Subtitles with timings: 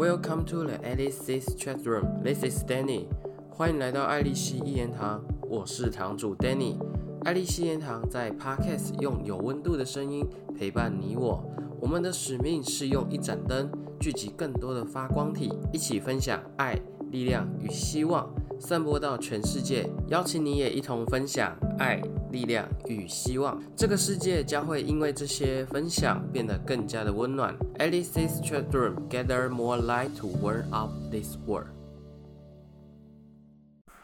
[0.00, 2.22] Welcome to the Alice's Chat Room.
[2.24, 3.04] This is Danny.
[3.50, 6.78] 欢迎来到爱丽丝一言堂，我是堂主 Danny。
[7.26, 10.26] 爱丽丝一言堂在 Podcast 用有温度的声音
[10.58, 11.44] 陪伴你我。
[11.78, 16.80] 我们的使命是用一盏灯聚集更多的发光体，一起分享爱、
[17.10, 18.26] 力量与希望，
[18.58, 19.86] 散播到全世界。
[20.08, 22.00] 邀请你也一同分享爱、
[22.31, 23.61] 力量与希望。
[23.75, 27.55] 这个世界将会因为这些分享变得更加的温暖。
[27.79, 31.67] Alice's Chat Room gather more light to warm up this world.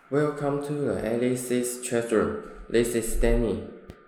[0.09, 2.37] Welcome to the Alice's Chat Room.
[2.69, 3.59] This is Danny.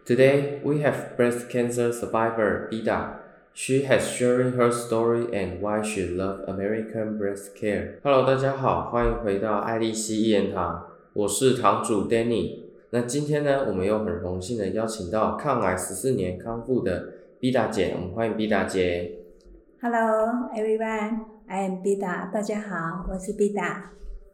[0.05, 3.19] Today we have breast cancer survivor Bida.
[3.53, 7.99] She has sharing her story and why she love American breast care.
[8.03, 12.63] Hello，大家好，欢迎回到爱丽丝一言堂，我是堂主 Danny。
[12.90, 19.24] 那今天呢，我们又很荣幸的邀请到抗癌十四年康复的 Bida 姐，我们欢迎 Bida 姐。
[19.82, 22.32] Hello everyone, I am Bida。
[22.32, 23.82] 大家好，我是 Bida。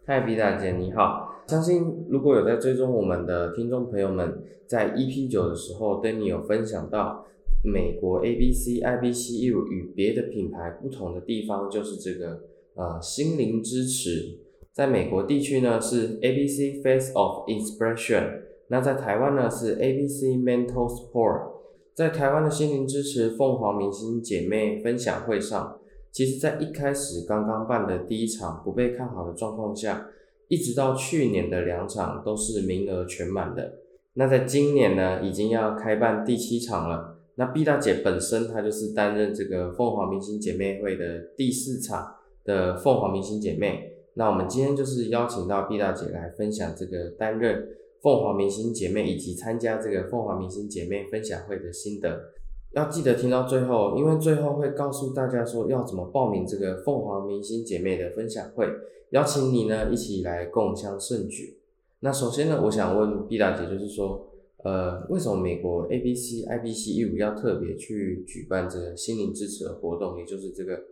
[0.06, 1.42] 嗨，Bida 姐你好。
[1.48, 7.26] 相信如果有在追踪我们的听众朋友们，在 EP 九的时候，Danny 有分享到
[7.64, 12.42] 美国 ABC、IBCU 与别的品牌不同的地方，就是这个
[12.74, 14.43] 呃心灵支持。
[14.74, 21.52] 在美国地区呢是 ABC Face of Inspiration，那在台湾呢是 ABC Mental Support。
[21.94, 25.78] 在台湾的心灵支持凤凰明星姐妹分享会上，
[26.10, 30.08] 其实在一开始刚刚办的第一场不被看好的状况下，
[30.48, 33.74] 一直到去年的两场都是名额全满的。
[34.14, 37.16] 那在今年呢，已经要开办第七场了。
[37.36, 43.92] 那毕大姐本身她就是担任这个凤凰明星姐妹会的第四场的凤凰明星姐妹。
[44.14, 47.68] 那我们今天就是邀请到毕大姐来分享这个担任
[48.00, 52.32] 凤凰明星姐妹以及参加这个凤凰明星姐妹分享会的心得。
[52.72, 58.66] 要记得听到最后，因为最后会告诉大家说要怎么报名这个凤凰明星姐妹的分享会，
[59.10, 61.58] 邀请你呢一起来共襄盛举。
[62.00, 64.28] 那首先呢，我想问毕大姐，就是说，
[64.64, 70.82] 呃，为什么美国 ABC、IBC 义务要特别去举办这个心灵支持的活动，也就是这个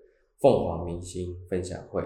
[0.41, 2.03] 凤凰明星分享会？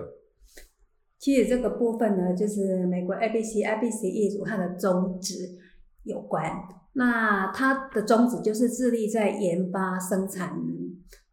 [1.19, 5.59] 其实这个部分呢，就是美国 ABC、ABC 业主它的宗旨
[6.05, 6.51] 有关。
[6.93, 10.59] 那它的宗旨就是致力在研发、生产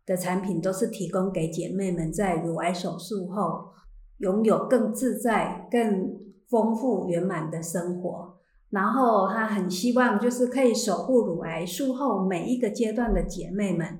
[0.05, 3.71] 的产品，都是提供给姐妹们在乳癌手术后
[4.17, 6.17] 拥有更自在、更
[6.49, 8.37] 丰富、圆满的生活。
[8.69, 13.99] 然后他很希望就是可以守护乳癌术后每一个阶段的姐妹们。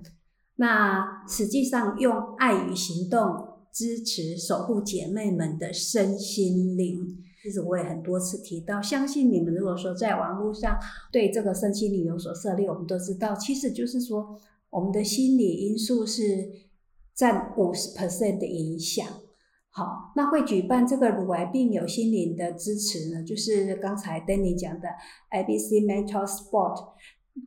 [0.55, 7.17] 那实际上用爱与行动支持守护姐妹们的身心灵。
[7.41, 10.79] 其实我也很多次提到，相信你们如果说在网络上
[11.11, 14.39] 对这个身心灵有所涉猎，我们都知道，其实就是说
[14.69, 16.23] 我们的心理因素是
[17.13, 19.05] 占五十 percent 的影响。
[19.69, 24.87] 好，那会举办这个乳癌病友心灵的支持呢，就是刚才 Danny 讲的
[25.31, 26.93] ABC Mental Sport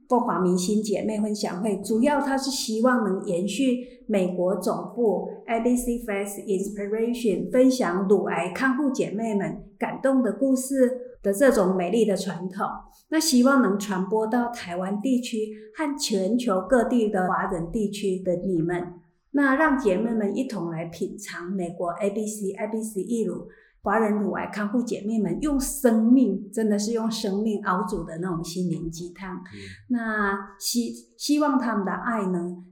[0.08, 12.66] 凤凰明星姐妹分享会，主要它是希望能延续美国总部 ABC Face Inspiration 分享乳癌康复姐妹们感动的故事的这种美丽的传统，
[13.08, 18.94] 那希望能传播到台湾地区和全球各地的华人地区的你们。
[19.32, 23.48] 那让姐妹们一同来品尝美国 ABC ABC 义乳
[23.86, 29.40] 华人乳癌康复姐妹们用生命，真的是用生命熬煮的那种心灵鸡汤。
[29.86, 32.64] 那希希望他们的爱呢，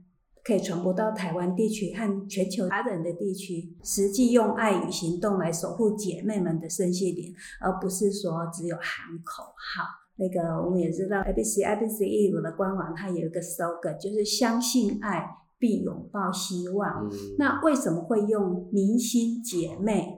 [0.43, 9.85] 可以传播到台湾地区和全球华人的地区，实际用爱与行动来守护姐妹们的身心灵，而不是说只有喊口号。
[10.17, 15.25] 那个我们也知道，ABC、ABC 义乳的官网它有一个 slogan，就是相信爱。
[15.57, 17.07] 必拥抱希望。
[17.09, 20.14] 嗯，那为什么会用明星姐妹？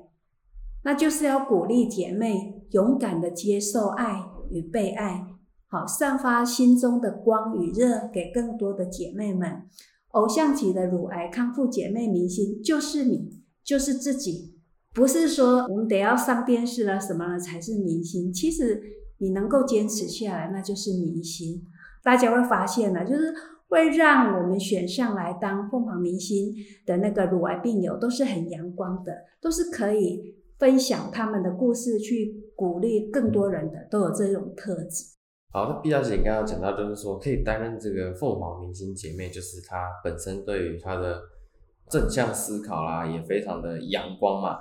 [0.88, 5.28] 那就是要鼓励姐妹勇敢的接受爱与被爱，
[5.68, 9.64] 好散发心中的光与热给更多的姐妹们。
[10.12, 14.56] 偶像级的乳癌康复姐妹明星就是你，就是自己，
[14.94, 18.32] 不是说我们得要上电视了什么了才是明星。
[18.32, 18.82] 其实
[19.18, 21.64] 你能够坚持下来，那就是明星。
[22.02, 23.34] 大家会发现呢，就是。
[23.70, 26.56] 会让我们选上来当凤凰明星
[26.86, 29.12] 的那个乳癌病友，都是很阳光的，
[29.42, 35.06] 都是可以分享他们的故事，去鼓励更多人的，都有这种特质。
[35.52, 41.22] 好，那毕小姐刚刚讲到，就是说可以担任这个凤凰明星姐妹，就是她本身对于她的
[41.90, 44.58] 正向思考啦，也非常的阳光嘛。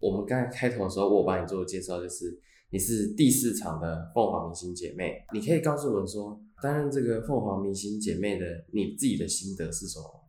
[0.00, 2.38] 我们刚才开头的时候，我帮你做介绍，就是
[2.70, 6.40] 你是第四场的凤凰明星姐妹，你可以告诉我们说。
[6.62, 8.44] 担任这个凤凰明星姐妹的
[8.74, 10.19] 你自己的心得是什么？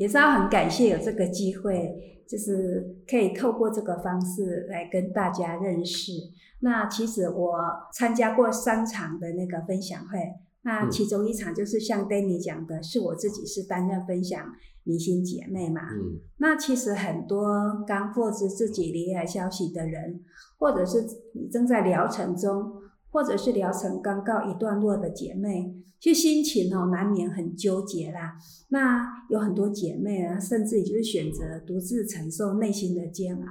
[0.00, 6.12] 也是要很感谢有这个机会，就是可以透过这个方式来跟大家认识。
[6.60, 7.52] 那其实我
[7.92, 10.18] 参加过三场的那个分享会，
[10.62, 14.42] 那其中一场就是像 Danny 讲的，是我自己是担任分享
[14.84, 15.82] 明星姐妹嘛。
[15.92, 20.24] 嗯那其实很多刚获知自己离癌消息的人，
[20.58, 21.04] 或者是
[21.34, 22.72] 你正在疗程中，
[23.10, 28.36] 或者是疗程刚告一段落的姐妹，其实心情哦难免很纠结啦。
[28.68, 33.42] 那有很多姐妹啊，甚至也就是选择独自承受内心的煎熬。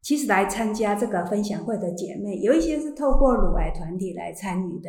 [0.00, 4.88] 其实来参加这个分享会的姐妹，有一些是透过乳癌团体来参与的，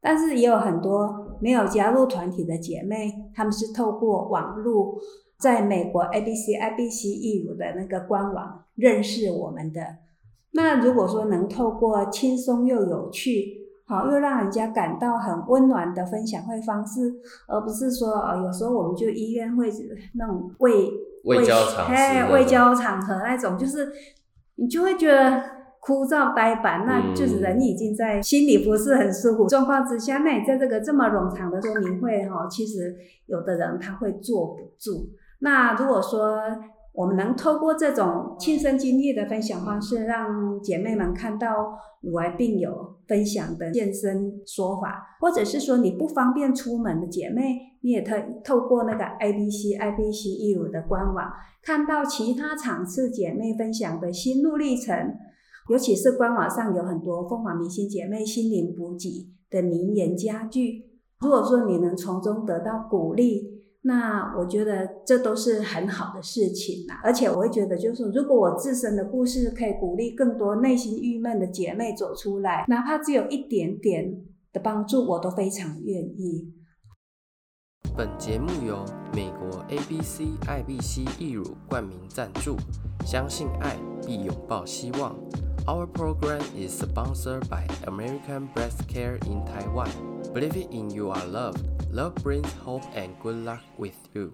[0.00, 4.98] 但是也有很多没有加入团体的姐妹，她们是透过网络，
[5.38, 9.80] 在美国 ABC IBC 义乳的那个官网认识我们的。
[10.52, 17.14] 那如果说能透过轻松又有趣，好又让人家感到很温暖的分享会方式，
[17.46, 19.70] 而不是说呃有时候我们就医院会
[20.14, 20.90] 那种为
[21.24, 23.90] 卫教场是哎那种卫教场合那种，就是
[24.56, 25.42] 你就会觉得
[25.80, 32.94] 枯燥呆板，那就是人已经在心里不是很舒服状况之下，那你在这个这么冗长的说明会哈，其实
[33.26, 35.10] 有的人他会坐不住。
[35.40, 36.40] 那如果说
[36.98, 51.30] 我们能透过这种亲身经历的分享方式，让姐妹们看到乳癌病友分享的现身说法，或者是说你不方便出门的姐妹，你也透透过那个 ABC IBC 义乳的官网，
[51.62, 55.14] 看到其他场次姐妹分享的心路历程，
[55.70, 60.84] 尤其是官网上有很多凤凰明星姐妹心灵补给的名言佳句，
[61.20, 63.47] 如果说你能从中得到鼓励。
[63.82, 74.20] 那我觉得这都是很好的事情啦，而且我会觉得，就是如果我自身的故事可以鼓励更多内心郁闷的姐妹走出来，哪怕只有一点点
[74.52, 76.52] 的帮助，我都非常愿意。
[77.96, 78.84] 本节目由
[79.14, 82.56] 美国 ABC IBC 义乳冠名赞助，
[83.06, 85.16] 相信爱必拥抱希望。
[85.66, 90.07] Our program is sponsored by American Breast Care in Taiwan.
[90.34, 91.56] Believe it in you are love.
[91.90, 94.32] Love brings hope and good luck with you.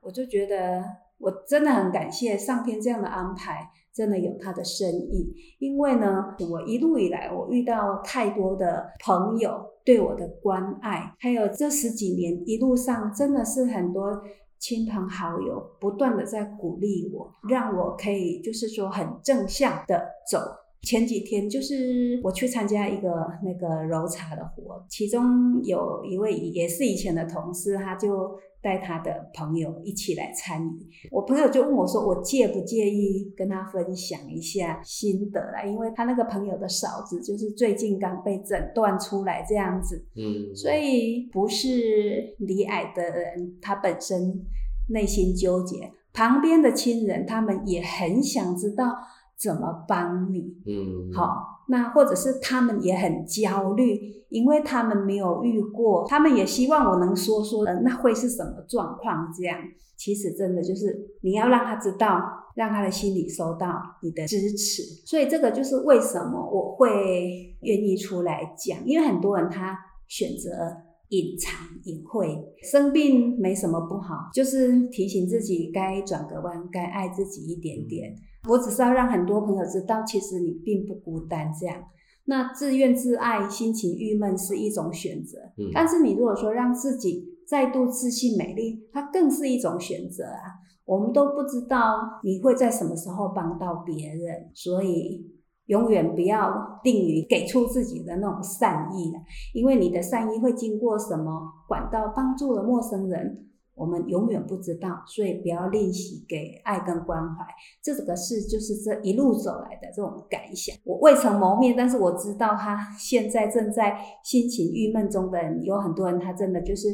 [0.00, 0.82] 我就觉得
[1.18, 5.34] 我真的很感谢上天这样的安排，真的有它的深意。
[5.58, 14.22] 因为呢，我一路以来我遇到太多的朋友对我的关爱，还有这十几年一路上真的是很多
[14.58, 20.38] 亲朋好友不断的在鼓励我，让我可以就是说很正向的走。
[20.82, 23.08] 前几天就是我去参加一个
[23.42, 30.86] 那个揉茶的活，其中有一位也是以前的同事，他就带他的朋友一起来参与。
[31.10, 44.44] 我朋友就问我说：“我介不介意跟他分享一下心得啦？”因为他那个朋友的嫂子就是最近刚被诊断出来这样子，嗯，所以不是离癌的人，他本身
[44.90, 48.96] 内心纠结，旁边的亲人他们也很想知道
[49.38, 50.56] 怎么帮你。
[50.66, 59.32] 嗯，好，那或者是他们也很焦虑，因为他们没有遇过，他们也希望我能说说，呃，那会是什么状况？
[59.32, 59.56] 这样，
[59.96, 62.20] 其实真的就是你要让他知道，
[62.56, 64.82] 让他的心里收到你的支持。
[65.06, 70.87] 所以这个就是为什么我会愿意出来讲，因为很多人他选择。
[71.08, 78.14] 隐藏隐晦，生病没什么不好，就是提醒自己该转个弯，该爱自己一点点。
[78.48, 81.50] 我只是要让很多朋友知道，其实你并不孤单。
[81.58, 81.82] 这样，
[82.26, 90.60] 那自怨自艾、心情郁闷是一种选择，嗯但是你如果说让自己再度自信美丽，它更是一种选择啊。
[90.84, 95.26] 我们都不知道你会在什么时候帮到别人，所以
[95.68, 99.20] 永远不要定于给出自己的那种善意了，
[99.54, 103.46] 因为你的善意会经过什么管道帮助了陌生人。
[103.74, 107.46] 我们永远不知道，所以不要吝惜给爱跟关怀。
[107.80, 110.74] 这个是就是这一路走来的这种感想。
[110.82, 116.88] 我未曾谋面，但是我知道他现在正在心情郁闷中的人，有很多人他真的就是，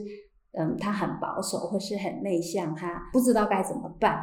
[0.52, 4.18] 嗯，他很保守或是很内向，他不知道该怎么办。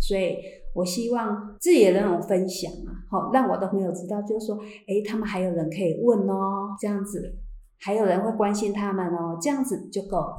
[0.00, 0.36] 所以
[0.74, 7.34] 我希望自己的那种分享啊，好让我的朋友知道，就是说，诶，他们还有人可以问哦，这样子，
[7.78, 10.36] 还有人会关心他们哦，这样子就够了。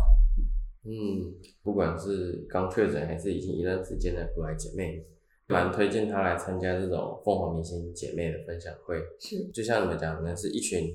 [0.84, 5.06] 嗯，不管是刚确诊还是已经一段时间的乳癌姐妹，
[5.48, 8.98] 蛮推荐她来参加这种凤凰明星姐妹的分享会。
[9.20, 10.92] 是，就像你们讲，可能是一群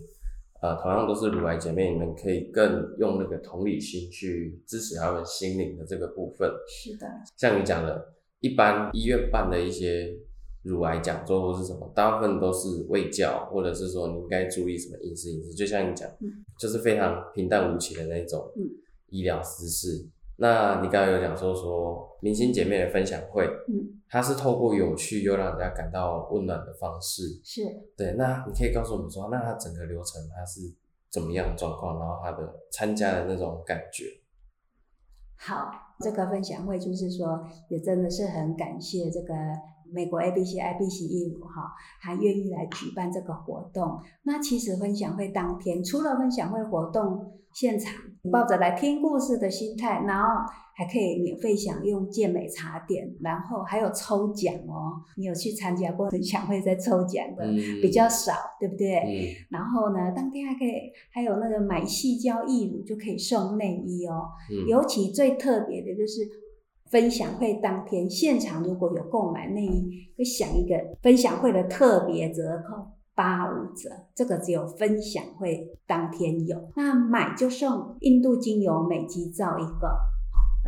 [0.60, 6.50] 呃同样都是乳癌姐妹，你们可以更用那个同理心去支持她们心灵的这个部分。
[6.66, 10.14] 是的，像你讲的，一般医院办的一些
[10.62, 18.68] 乳癌讲座或是什么，大部分都是卫教，或者是说你应该注意什么饮食饮食，就像你讲，嗯就是非常平淡无奇的那种嗯
[19.08, 20.08] 医疗知识。
[20.38, 27.62] 那你刚刚有讲说说明星姐妹的分享会，嗯，它是透过有趣又让人家感到温暖的方式，是。
[27.96, 28.12] 对。
[28.18, 30.60] 那你可以告诉我们说，那它整个流程它是
[31.08, 34.04] 怎么样的状况，然后它的参加的那种感觉。
[35.38, 39.34] 好，这个分享会就是说，也真的是很感谢这个
[39.92, 44.00] 美国 ABC IBC 义务哈，还愿意来举办这个活动。
[44.22, 47.92] 那其实分享会当天，除了分享会活动现场，
[48.30, 50.28] 抱着来听故事的心态，然后
[50.74, 55.00] 还可以免费享用健美茶点，然后还有抽奖哦。
[55.16, 58.96] 你有去参加过分享会在抽奖的，嗯比较少，对不对？
[58.98, 60.72] 嗯然后呢，当天还可以
[61.10, 64.28] 还有那个买细胶义乳就可以送内衣哦。
[64.50, 66.20] 嗯尤其最特别的就是
[66.90, 76.70] 分享会当天现场如果有购买内衣，会享一个分享会的特别折扣八五折，这个只有分享会当天有。
[76.76, 79.96] 那买就送印度精油美肌皂一个。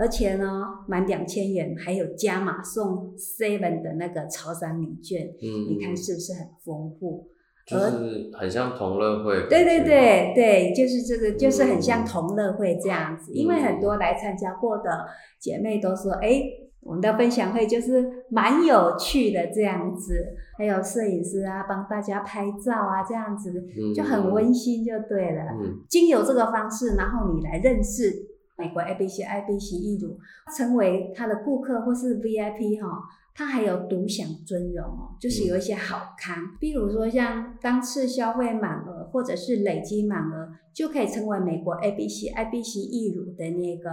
[0.00, 7.28] 而且呢，满两千元还有加码送 Seven 的那个潮汕礼券，嗯，你看是不是很丰富？
[7.66, 9.48] 就是很像同乐会。
[9.48, 9.84] 对对。
[9.84, 13.32] 对对，就是这个，就是很像嗯同乐会这样子。
[13.32, 15.04] 因为很多来参加过的
[15.40, 16.42] 姐妹都说，哎，
[16.80, 25.42] 我们的分享会就是蛮有趣的这样子，还有摄影师啊帮大家拍照啊这样子，嗯就很温馨就对了。
[25.60, 25.80] 嗯。
[25.88, 28.10] 经由这个方式，然后你来认识
[28.56, 30.18] 美国 ABC IBC 艺乳，
[30.56, 33.02] 成为他的顾客或是 VIP 哈、
[33.34, 43.90] 它还有独享尊荣哦，就是有一些好康，比如说像当次消费满额或者是累积满额，就可以成为美国 ABC IBC 义乳的那个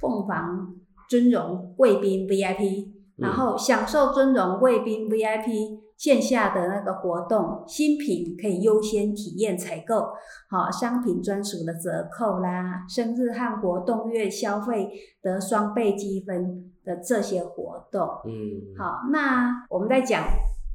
[0.00, 0.74] 凤凰
[1.10, 2.86] 尊荣贵宾 VIP，
[3.16, 10.06] 然后享受尊荣贵宾 VIP 线下的那个活动，新品可以优先体验采购，
[10.48, 14.88] 好商品专属的折扣啦，生日和活动月消费
[15.20, 18.08] 得双倍积分的这些活动。
[18.24, 20.22] 嗯，好，那我们在讲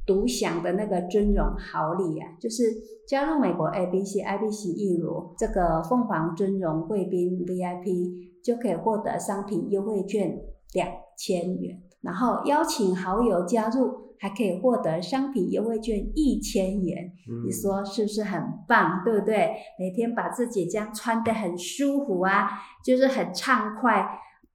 [0.06, 2.62] 独享的那个尊荣好礼啊，就是
[3.08, 10.38] 加入美国 ABC IBC 义乳这个凤凰尊荣贵宾 VIP，就可以获得商品优惠券
[10.74, 17.12] 两千元，然后邀请好友加入，还可以获得商品优惠券一千元。
[17.28, 19.50] 嗯你说是不是很棒，对不对？
[19.78, 22.48] 每天把自己这样穿得很舒服啊，
[22.84, 24.06] 就是很畅快，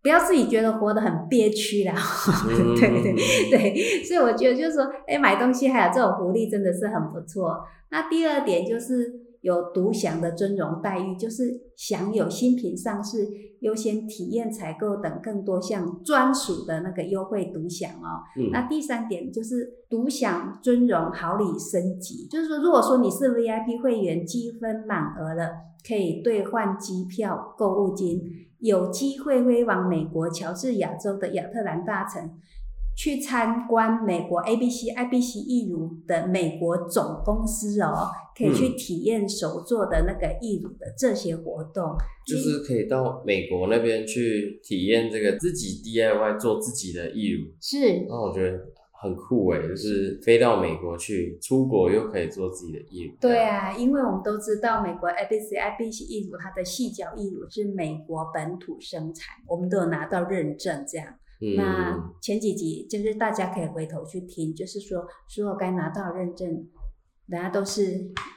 [0.01, 1.93] 不要自己觉得活得很憋屈啦。
[2.49, 3.13] 嗯对对
[3.49, 7.61] 对，所以我觉得就是说，哎，买东西还有这种福利真的是很不错。
[7.89, 13.27] 那第二点就是有独享的尊荣待遇，就是享有新品上市、
[13.59, 18.23] 优先体验采购等更多项专属的那个优惠独享哦。
[18.37, 25.49] 嗯那第三点就是独享尊荣好礼升级，就是说，如果说你是 VIP 会员，积分满额了，
[25.87, 28.21] 可以兑换机票、购物金，
[28.61, 32.31] 有机会飞往美国乔治亚州的亚特兰大城，
[32.95, 41.95] 去参观美国 ABC、IBC 义乳的美国总公司哦，可以去体验手做的那个义乳的这些活动。
[42.27, 48.59] 就是可以到美国那边去体验这个自己 DIY 做自己的义乳，是那我觉得
[49.01, 53.13] 很酷诶，就是飞到美国去，出国又可以做自己的义乳。
[53.19, 61.07] 对啊，因为我们都知道美国 ABC、ABC 义乳它的细脚义乳是美国本土生产，我们都有拿到认证这样。
[61.41, 66.67] 嗯，那前几集就是大家可以回头去听，就是说所有该拿到的认证，
[67.31, 67.81] 大家都是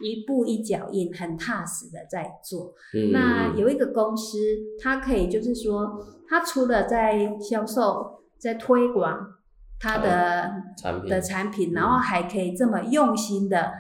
[0.01, 2.73] 一步一脚印，很踏实的在做。
[2.95, 4.39] 嗯那有一个公司，
[4.81, 9.34] 它可以就是说，它除了在销售、在推广
[9.85, 13.71] 它的产品的产品，嗯然后还可以这么用心的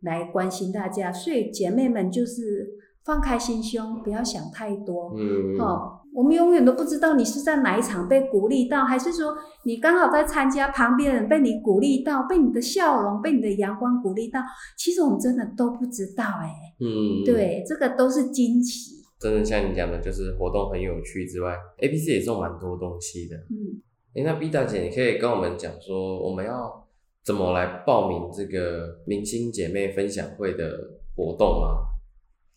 [0.00, 2.68] 来关心大家，所以姐妹们就是
[3.04, 5.14] 放开心胸，不要想太多。
[5.16, 14.40] 嗯哦，我们永远都不知道你是在哪一场被鼓励到，还是说你刚好在参加，旁边人被你鼓励到，被你的笑容、被你的阳光鼓励到，
[14.76, 16.50] 其实我们真的都不知道哎、
[16.80, 19.00] 嗯，对，这个都是惊喜。
[19.20, 23.36] 真的像你讲的，就是活动很有趣之外，APC 也送蛮多东西的。
[23.36, 23.78] 嗯，
[24.14, 26.86] 诶，那 B 大姐，你可以跟我们讲说，我们要
[27.24, 30.70] 怎么来报名这个明星姐妹分享会的
[31.16, 31.88] 活动吗？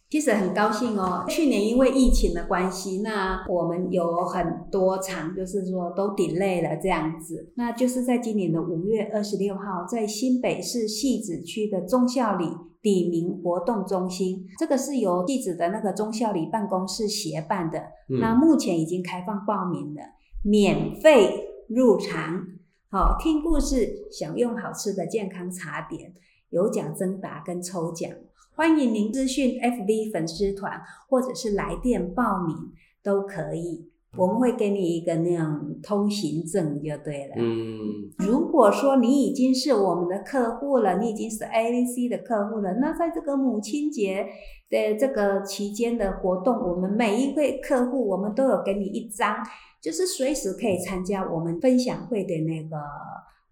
[0.10, 1.26] 其实很高兴哦。
[1.28, 7.52] 去年因为疫情的关系，那我们有很多场就是说都 delay 了这样子。
[7.56, 12.46] 那就是在今年的五月二十六号，在新北市戏子区的中孝里
[12.82, 17.80] 李明活动中心，这个是由戏子的那个中孝里办公室协办的。
[18.10, 20.02] 嗯那目前已经开放报名了，
[20.44, 22.48] 免费入场，
[22.90, 26.14] 好、听故事，享用好吃的健康茶点，
[26.52, 28.12] 有奖征答跟抽奖。
[28.54, 30.80] 欢迎您资讯 FB 粉丝团
[31.10, 33.90] 或者是来电报名都可以。
[34.18, 37.36] 我们会给你一个那样通行证就对了。
[37.38, 37.78] 嗯，
[38.20, 44.26] 如果说你已经是我们的客户了，你已经是 ABC 的客户了，那在这个母亲节
[44.70, 49.36] 的这个期间的活动，我们每一位客户，我们都有给你一张，
[49.82, 52.78] 就是随时可以参加我们分享会的那个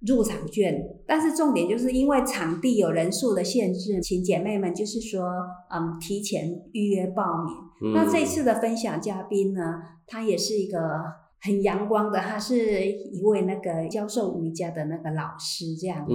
[0.08, 0.82] 入场券。
[1.06, 5.22] 但是重点就是因为场地有人数的限制，请姐妹们就是说，
[5.70, 7.54] 嗯，提前预约报名。
[7.94, 10.80] 那这次的分享嘉宾呢，他也是一个
[11.42, 16.14] 很阳光的，他是一位那个教授瑜伽的那个老师，这样子，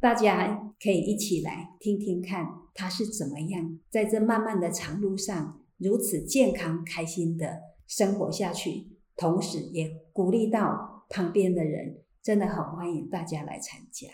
[0.00, 14.08] 大家可以一起来听听看他是怎么样在这漫漫的长路上如此健康开心的生活下去，同时也鼓励到旁边的人，真的很欢迎大家来参加。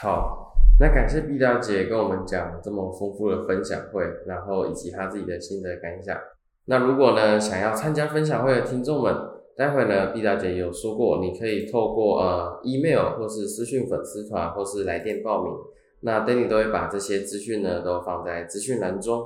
[0.00, 0.51] 好。
[0.82, 6.18] 那感谢毕大姐跟我们讲这么丰富的分享会，然后以及她自己的心得感想。
[6.64, 9.14] 那如果呢想要参加分享会的听众们，
[9.56, 15.52] 待会呢毕大姐有说过，你可以透过呃 email 或是私讯粉丝团或是来电报名。
[16.00, 19.24] 那 Danny 都会把这些资讯呢都放在资讯栏中。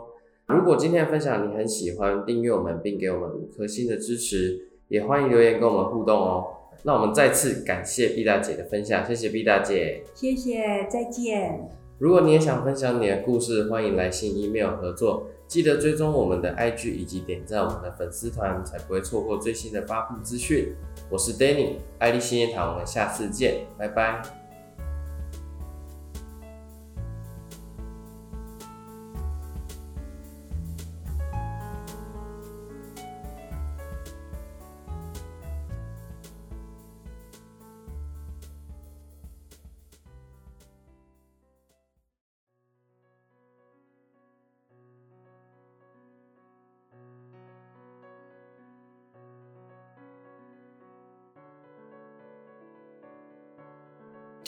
[0.48, 4.58] 如果今天的分享你很喜欢，订阅我们并给我们五颗星的支持，
[4.88, 6.44] 也欢迎留言跟我们互动哦。
[6.82, 11.68] 那我们再次感谢毕大姐的分享，谢谢毕大姐，谢谢，再见。
[11.98, 20.74] 如果你也想分享你的故事，欢迎来信 email 合作，记得追踪我们的 IG 以及点赞我们的粉丝团，才不会错过最新的发布资讯。
[21.10, 24.45] 我是 Danny，爱丽新业堂，我们下次见，拜拜。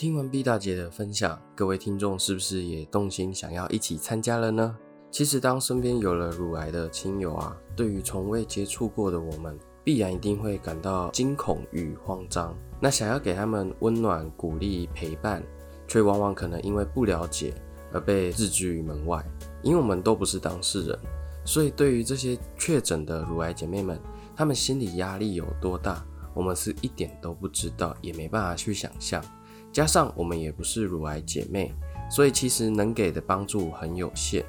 [0.08, 4.74] 听完毕大姐的分享，各位听众是不是也动心想要一起参加了呢？
[5.10, 12.56] 其实，当身边有了乳癌的亲友啊，对于从未接触过的我们，必然一定会感到惊恐与慌张。
[12.80, 15.44] 那想要给他们温暖、鼓励、陪伴，
[15.86, 17.52] 却往往可能因为不了解
[17.92, 19.22] 而被置之于门外。
[19.60, 20.98] 因为我们都不是当事人，
[21.44, 24.00] 所以对于这些确诊的乳癌姐妹们，
[24.34, 29.22] 她们心理压力有多大，我们是一点都不知道，也没办法去想象。
[29.72, 31.72] 加上我们也不是乳癌姐妹，
[32.10, 34.44] 所以其实能给的帮助很有限。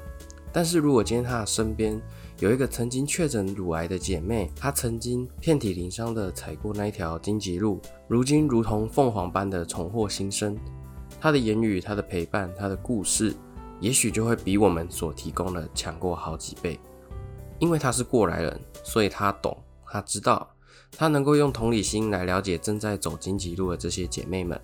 [0.52, 2.00] 但是如果今天她的身边
[2.40, 10.58] 有一个曾经确诊乳癌的姐妹，她曾经遍体鳞伤的踩过那一条荆棘路，如今如同凤凰般的重获新生，
[11.20, 13.32] 她的言语、她的陪伴、她的故事，
[13.78, 16.80] 也许就会比我们所提供的强过好几倍。
[17.60, 19.56] 因为她是过来人，所以她懂，
[19.86, 20.50] 她知道，
[20.90, 24.60] 她能够用同理心来了解正在走荆棘路的这些姐妹们。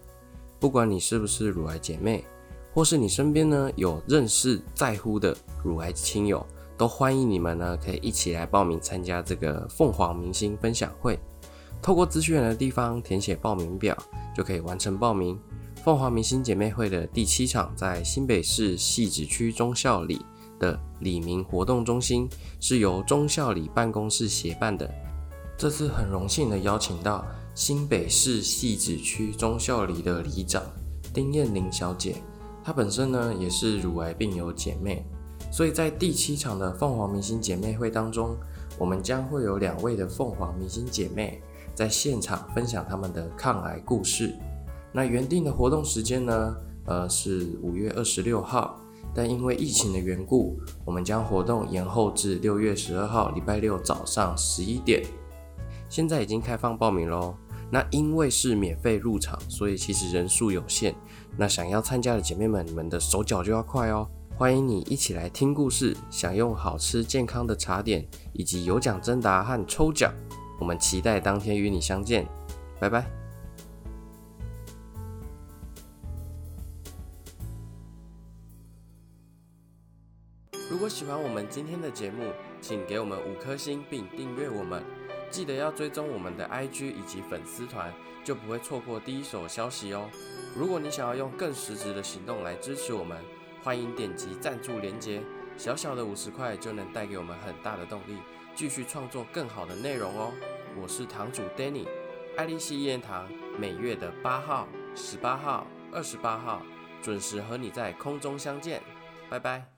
[0.58, 2.24] 不管你是不是乳癌姐妹，
[2.72, 6.44] 或是你身边呢有认识在乎的乳癌亲友，
[6.76, 11.18] 都欢迎你们呢可以一起来报名参加这个凤凰明星分享会。
[11.82, 13.96] 透过资讯栏的地方填写报名表，
[14.34, 15.38] 就可以完成报名。
[15.84, 20.24] 凤凰明星姐妹会的第七场在新北市汐止区中校里
[20.58, 24.90] 的李明活动中心，是由中校里办公室协办的。
[25.56, 27.24] 这次很荣幸的邀请到。
[27.56, 30.62] 新北市汐止区中校里的里长
[31.14, 32.16] 丁燕玲小姐，
[32.62, 35.02] 她本身呢也是乳癌病友姐妹，
[35.50, 38.36] 所以在第七场的凤凰明星姐妹会当中，
[38.78, 41.40] 我们将会有两位的凤凰明星姐妹
[41.74, 44.34] 在现场分享他们的抗癌故事。
[44.92, 48.78] 那原定的活动时间呢，呃是五月二十六号，
[49.14, 55.02] 但因为疫情的缘故，我们将活动延后至六月十二号礼拜六早上十一点。
[55.88, 57.34] 现在已经开放报名喽。
[57.70, 60.94] 那因为是免费入场，所以其实人数有限。
[61.37, 64.09] 那想要参加的姐妹们，你们的手脚就要快哦！
[64.37, 70.12] 欢迎你一起来听故事，享用好吃健康的茶点，以及有奖征答和抽奖。
[70.61, 72.26] 我们期待当天与你相见，
[72.79, 73.07] 拜拜！
[80.70, 84.83] 如果喜欢我们今天的节目，请给我们五颗星并订阅我们。
[85.30, 87.92] 记得要追踪我们的 IG 以及粉丝团，
[88.24, 90.08] 就不会错过第一手消息哦。
[90.56, 93.18] 如果你想要用更实质的行动来支持我们，
[93.62, 95.22] 欢迎点击赞助连结，
[95.56, 98.16] 小小的五十块就能带给我们很大的动力，
[98.54, 100.32] 继续创作更好的内容哦。
[100.80, 101.86] 我是堂主 Danny，
[102.36, 106.62] 爱丽丝燕堂每月的八号、十八号、二十八号
[107.02, 108.82] 准时和你在空中相见，
[109.28, 109.75] 拜拜。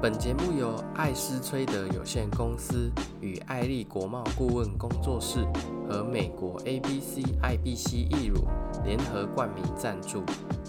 [0.00, 2.88] 本节目由艾斯崔德有限公司
[3.20, 5.44] 与艾利国贸顾问工作室
[5.88, 8.46] 和美国 ABC IBC 易乳
[8.84, 10.22] 联合冠名赞助。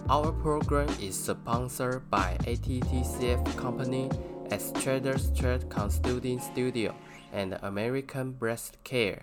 [0.08, 4.10] Our program is sponsored by ATTCF Company,
[4.50, 6.96] as Traders Trade Consulting Studio,
[7.32, 9.20] and American Breast Care.